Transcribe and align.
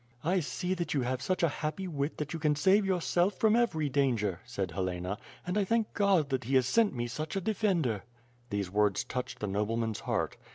"I 0.23 0.39
see 0.39 0.73
that 0.73 0.95
you 0.95 1.01
have 1.01 1.21
such 1.21 1.43
a 1.43 1.47
happy 1.61 1.87
wit 1.87 2.17
that 2.17 2.33
you 2.33 2.39
can 2.39 2.55
save 2.55 2.87
yourself 2.87 3.35
from 3.37 3.55
every 3.55 3.87
danger," 3.87 4.39
said 4.45 4.71
Helena, 4.71 5.19
"and 5.45 5.59
I 5.59 5.63
thank 5.63 5.93
God 5.93 6.29
that 6.29 6.45
he 6.45 6.55
has 6.55 6.65
sent 6.65 6.95
me 6.95 7.05
such 7.05 7.35
a 7.35 7.39
defender." 7.41 8.01
These 8.49 8.71
words 8.71 9.03
touched 9.03 9.37
the 9.41 9.47
nobleman's 9.47 9.99
heart. 9.99 10.37